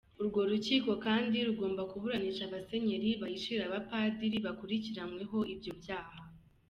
Urwo 0.21 0.39
rukiko 0.51 0.91
kandi 1.05 1.37
rugomba 1.47 1.81
kuburanisha 1.91 2.43
abasenyeri 2.45 3.09
bahishira 3.21 3.63
abapadiri 3.65 4.37
bakurikiranyweho 4.45 5.37
ibyo 5.53 5.71
byaha. 5.79 6.17